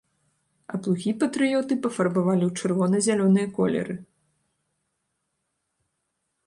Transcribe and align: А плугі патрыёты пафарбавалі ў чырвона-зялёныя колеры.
А 0.71 0.79
плугі 0.85 1.11
патрыёты 1.23 1.73
пафарбавалі 1.83 2.43
ў 2.47 2.51
чырвона-зялёныя 2.63 3.53
колеры. 3.59 3.99